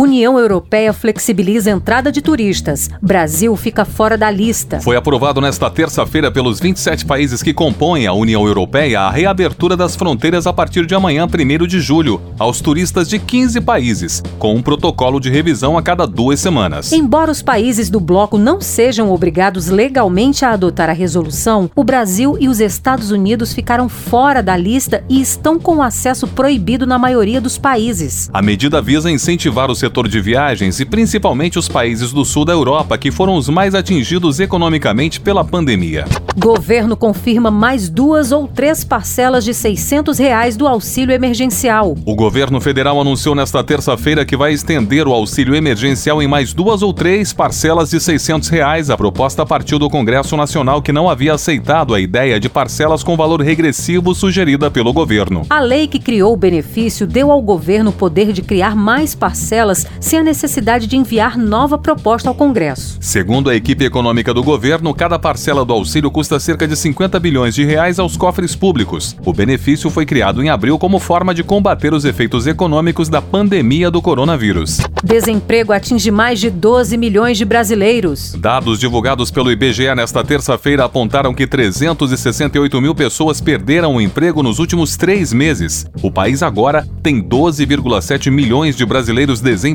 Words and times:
União 0.00 0.38
Europeia 0.38 0.92
flexibiliza 0.92 1.70
a 1.70 1.72
entrada 1.72 2.12
de 2.12 2.22
turistas. 2.22 2.88
Brasil 3.02 3.56
fica 3.56 3.84
fora 3.84 4.16
da 4.16 4.30
lista. 4.30 4.80
Foi 4.80 4.94
aprovado 4.94 5.40
nesta 5.40 5.68
terça-feira 5.68 6.30
pelos 6.30 6.60
27 6.60 7.04
países 7.04 7.42
que 7.42 7.52
compõem 7.52 8.06
a 8.06 8.12
União 8.12 8.46
Europeia 8.46 9.00
a 9.00 9.10
reabertura 9.10 9.76
das 9.76 9.96
fronteiras 9.96 10.46
a 10.46 10.52
partir 10.52 10.86
de 10.86 10.94
amanhã, 10.94 11.26
1 11.26 11.66
de 11.66 11.80
julho, 11.80 12.20
aos 12.38 12.60
turistas 12.60 13.08
de 13.08 13.18
15 13.18 13.60
países, 13.60 14.22
com 14.38 14.54
um 14.54 14.62
protocolo 14.62 15.18
de 15.18 15.30
revisão 15.30 15.76
a 15.76 15.82
cada 15.82 16.06
duas 16.06 16.38
semanas. 16.38 16.92
Embora 16.92 17.32
os 17.32 17.42
países 17.42 17.90
do 17.90 17.98
bloco 17.98 18.38
não 18.38 18.60
sejam 18.60 19.10
obrigados 19.10 19.66
legalmente 19.66 20.44
a 20.44 20.52
adotar 20.52 20.88
a 20.88 20.92
resolução, 20.92 21.68
o 21.74 21.82
Brasil 21.82 22.36
e 22.38 22.48
os 22.48 22.60
Estados 22.60 23.10
Unidos 23.10 23.52
ficaram 23.52 23.88
fora 23.88 24.44
da 24.44 24.56
lista 24.56 25.02
e 25.08 25.20
estão 25.20 25.58
com 25.58 25.82
acesso 25.82 26.28
proibido 26.28 26.86
na 26.86 27.00
maioria 27.00 27.40
dos 27.40 27.58
países. 27.58 28.30
A 28.32 28.40
medida 28.40 28.80
visa 28.80 29.10
incentivar 29.10 29.68
o 29.68 29.74
setor 29.88 30.06
de 30.06 30.20
viagens 30.20 30.80
e 30.80 30.84
principalmente 30.84 31.58
os 31.58 31.66
países 31.66 32.12
do 32.12 32.22
sul 32.22 32.44
da 32.44 32.52
Europa, 32.52 32.98
que 32.98 33.10
foram 33.10 33.34
os 33.36 33.48
mais 33.48 33.74
atingidos 33.74 34.38
economicamente 34.38 35.18
pela 35.18 35.42
pandemia. 35.42 36.04
Governo 36.36 36.94
confirma 36.94 37.50
mais 37.50 37.88
duas 37.88 38.30
ou 38.30 38.46
três 38.46 38.84
parcelas 38.84 39.44
de 39.44 39.54
600 39.54 40.18
reais 40.18 40.56
do 40.56 40.68
auxílio 40.68 41.14
emergencial. 41.14 41.96
O 42.04 42.14
governo 42.14 42.60
federal 42.60 43.00
anunciou 43.00 43.34
nesta 43.34 43.64
terça-feira 43.64 44.26
que 44.26 44.36
vai 44.36 44.52
estender 44.52 45.08
o 45.08 45.12
auxílio 45.12 45.54
emergencial 45.54 46.22
em 46.22 46.28
mais 46.28 46.52
duas 46.52 46.82
ou 46.82 46.92
três 46.92 47.32
parcelas 47.32 47.90
de 47.90 47.98
600 47.98 48.48
reais. 48.50 48.90
A 48.90 48.96
proposta 48.96 49.46
partiu 49.46 49.78
do 49.78 49.88
Congresso 49.88 50.36
Nacional, 50.36 50.82
que 50.82 50.92
não 50.92 51.08
havia 51.08 51.32
aceitado 51.32 51.94
a 51.94 52.00
ideia 52.00 52.38
de 52.38 52.48
parcelas 52.48 53.02
com 53.02 53.16
valor 53.16 53.40
regressivo 53.40 54.14
sugerida 54.14 54.70
pelo 54.70 54.92
governo. 54.92 55.46
A 55.48 55.60
lei 55.60 55.88
que 55.88 55.98
criou 55.98 56.34
o 56.34 56.36
benefício 56.36 57.06
deu 57.06 57.32
ao 57.32 57.40
governo 57.40 57.90
o 57.90 57.92
poder 57.92 58.32
de 58.32 58.42
criar 58.42 58.76
mais 58.76 59.14
parcelas 59.14 59.77
sem 60.00 60.18
a 60.18 60.22
necessidade 60.22 60.86
de 60.86 60.96
enviar 60.96 61.36
nova 61.36 61.78
proposta 61.78 62.28
ao 62.28 62.34
Congresso. 62.34 62.98
Segundo 63.00 63.50
a 63.50 63.54
equipe 63.54 63.84
econômica 63.84 64.32
do 64.32 64.42
governo, 64.42 64.94
cada 64.94 65.18
parcela 65.18 65.64
do 65.64 65.72
auxílio 65.72 66.10
custa 66.10 66.40
cerca 66.40 66.66
de 66.66 66.76
50 66.76 67.18
bilhões 67.20 67.54
de 67.54 67.64
reais 67.64 67.98
aos 67.98 68.16
cofres 68.16 68.54
públicos. 68.54 69.16
O 69.24 69.32
benefício 69.32 69.90
foi 69.90 70.06
criado 70.06 70.42
em 70.42 70.48
abril 70.48 70.78
como 70.78 70.98
forma 70.98 71.34
de 71.34 71.42
combater 71.42 71.92
os 71.92 72.04
efeitos 72.04 72.46
econômicos 72.46 73.08
da 73.08 73.20
pandemia 73.20 73.90
do 73.90 74.02
coronavírus. 74.02 74.78
Desemprego 75.02 75.72
atinge 75.72 76.10
mais 76.10 76.40
de 76.40 76.50
12 76.50 76.96
milhões 76.96 77.38
de 77.38 77.44
brasileiros. 77.44 78.34
Dados 78.38 78.78
divulgados 78.78 79.30
pelo 79.30 79.50
IBGE 79.50 79.94
nesta 79.94 80.24
terça-feira 80.24 80.84
apontaram 80.84 81.34
que 81.34 81.46
368 81.46 82.80
mil 82.80 82.94
pessoas 82.94 83.40
perderam 83.40 83.96
o 83.96 84.00
emprego 84.00 84.42
nos 84.42 84.58
últimos 84.58 84.96
três 84.96 85.32
meses. 85.32 85.86
O 86.02 86.10
país 86.10 86.42
agora 86.42 86.86
tem 87.02 87.22
12,7 87.22 88.30
milhões 88.30 88.76
de 88.76 88.84
brasileiros 88.84 89.40
desempregados. 89.40 89.67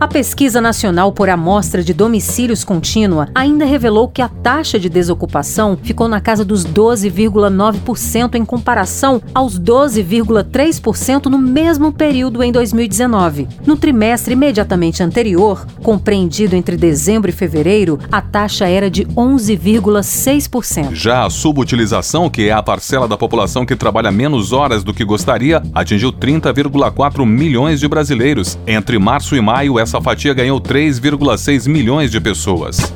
A 0.00 0.06
pesquisa 0.06 0.60
nacional 0.60 1.12
por 1.12 1.28
amostra 1.28 1.82
de 1.82 1.92
domicílios 1.92 2.64
contínua 2.64 3.28
ainda 3.34 3.64
revelou 3.64 4.08
que 4.08 4.22
a 4.22 4.28
taxa 4.28 4.78
de 4.78 4.88
desocupação 4.88 5.78
ficou 5.82 6.08
na 6.08 6.20
casa 6.20 6.44
dos 6.44 6.64
12,9% 6.64 8.34
em 8.34 8.44
comparação 8.44 9.22
aos 9.34 9.58
12,3% 9.58 11.26
no 11.26 11.38
mesmo 11.38 11.92
período 11.92 12.42
em 12.42 12.52
2019. 12.52 13.48
No 13.66 13.76
trimestre 13.76 14.34
imediatamente 14.34 15.02
anterior, 15.02 15.66
compreendido 15.82 16.54
entre 16.54 16.76
dezembro 16.76 17.30
e 17.30 17.32
fevereiro, 17.32 17.98
a 18.10 18.20
taxa 18.20 18.66
era 18.68 18.90
de 18.90 19.04
11,6%. 19.06 20.94
Já 20.94 21.24
a 21.24 21.30
subutilização, 21.30 22.28
que 22.28 22.48
é 22.48 22.52
a 22.52 22.62
parcela 22.62 23.08
da 23.08 23.16
população 23.16 23.64
que 23.64 23.76
trabalha 23.76 24.12
menos 24.12 24.52
horas 24.52 24.84
do 24.84 24.92
que 24.92 25.04
gostaria, 25.04 25.62
atingiu 25.74 26.12
30,4 26.12 27.24
milhões 27.24 27.80
de 27.80 27.88
brasileiros. 27.88 28.58
Entre 28.66 28.97
março 28.98 29.36
e 29.36 29.40
maio, 29.40 29.78
essa 29.78 30.00
fatia 30.00 30.34
ganhou 30.34 30.60
3,6 30.60 31.68
milhões 31.68 32.10
de 32.10 32.20
pessoas. 32.20 32.92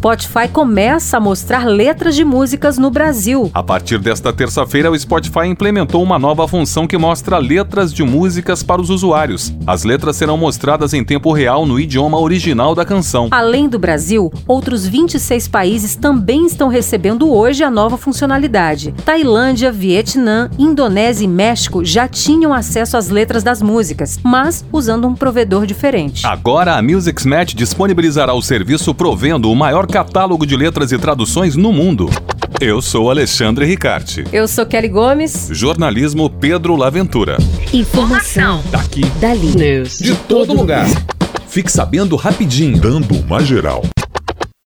Spotify 0.00 0.48
começa 0.50 1.18
a 1.18 1.20
mostrar 1.20 1.66
letras 1.66 2.16
de 2.16 2.24
músicas 2.24 2.78
no 2.78 2.90
Brasil. 2.90 3.50
A 3.52 3.62
partir 3.62 3.98
desta 3.98 4.32
terça-feira, 4.32 4.90
o 4.90 4.98
Spotify 4.98 5.46
implementou 5.46 6.02
uma 6.02 6.18
nova 6.18 6.48
função 6.48 6.86
que 6.86 6.96
mostra 6.96 7.36
letras 7.36 7.92
de 7.92 8.02
músicas 8.02 8.62
para 8.62 8.80
os 8.80 8.88
usuários. 8.88 9.52
As 9.66 9.84
letras 9.84 10.16
serão 10.16 10.38
mostradas 10.38 10.94
em 10.94 11.04
tempo 11.04 11.30
real 11.34 11.66
no 11.66 11.78
idioma 11.78 12.18
original 12.18 12.74
da 12.74 12.82
canção. 12.82 13.28
Além 13.30 13.68
do 13.68 13.78
Brasil, 13.78 14.32
outros 14.48 14.86
26 14.86 15.48
países 15.48 15.96
também 15.96 16.46
estão 16.46 16.68
recebendo 16.68 17.30
hoje 17.30 17.62
a 17.62 17.70
nova 17.70 17.98
funcionalidade. 17.98 18.94
Tailândia, 19.04 19.70
Vietnã, 19.70 20.48
Indonésia 20.58 21.26
e 21.26 21.28
México 21.28 21.84
já 21.84 22.08
tinham 22.08 22.54
acesso 22.54 22.96
às 22.96 23.10
letras 23.10 23.42
das 23.42 23.60
músicas, 23.60 24.18
mas 24.24 24.64
usando 24.72 25.06
um 25.06 25.14
provedor 25.14 25.66
diferente. 25.66 26.26
Agora, 26.26 26.76
a 26.76 26.82
Musicsmat 26.82 27.54
disponibilizará 27.54 28.32
o 28.32 28.40
serviço 28.40 28.94
provendo 28.94 29.52
o 29.52 29.54
maior 29.54 29.89
catálogo 29.90 30.46
de 30.46 30.56
letras 30.56 30.92
e 30.92 30.98
traduções 30.98 31.56
no 31.56 31.72
mundo. 31.72 32.08
Eu 32.60 32.80
sou 32.80 33.10
Alexandre 33.10 33.66
Ricarte. 33.66 34.24
Eu 34.32 34.46
sou 34.46 34.64
Kelly 34.64 34.88
Gomes. 34.88 35.48
Jornalismo 35.50 36.30
Pedro 36.30 36.76
Laventura. 36.76 37.38
Informação. 37.72 38.62
Daqui. 38.70 39.04
Dali. 39.20 39.56
News. 39.56 39.98
De 39.98 40.14
todo 40.14 40.52
lugar. 40.52 40.86
Fique 41.48 41.72
sabendo 41.72 42.14
rapidinho. 42.14 42.78
Dando 42.78 43.16
uma 43.16 43.40
geral. 43.42 43.82